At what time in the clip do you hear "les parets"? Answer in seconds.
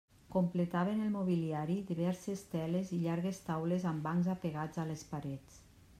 4.95-5.63